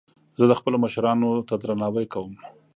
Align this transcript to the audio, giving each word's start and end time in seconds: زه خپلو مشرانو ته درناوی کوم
زه 0.49 0.53
خپلو 0.59 0.77
مشرانو 0.83 1.29
ته 1.47 1.53
درناوی 1.61 2.05
کوم 2.13 2.31